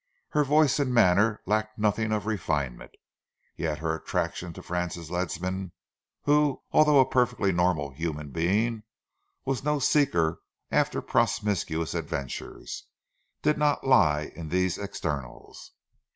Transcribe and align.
Her 0.29 0.43
voice 0.43 0.79
and 0.79 0.91
manner 0.91 1.43
lacked 1.45 1.77
nothing 1.77 2.11
of 2.11 2.25
refinement. 2.25 2.93
Yet 3.55 3.77
her 3.77 3.95
attraction 3.95 4.51
to 4.53 4.63
Francis 4.63 5.11
Ledsam, 5.11 5.73
who, 6.23 6.63
although 6.71 6.99
a 6.99 7.07
perfectly 7.07 7.51
normal 7.51 7.91
human 7.91 8.31
being, 8.31 8.81
was 9.45 9.63
no 9.63 9.77
seeker 9.77 10.41
after 10.71 11.03
promiscuous 11.03 11.93
adventures, 11.93 12.87
did 13.43 13.59
not 13.59 13.85
lie 13.85 14.31
in 14.35 14.49
these 14.49 14.79
externals. 14.79 15.71